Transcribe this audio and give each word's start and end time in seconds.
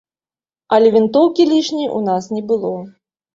Але 0.77 0.87
вінтоўкі 0.95 1.45
лішняй 1.51 1.91
у 2.01 2.01
нас 2.09 2.31
не 2.37 2.41
было. 2.49 2.73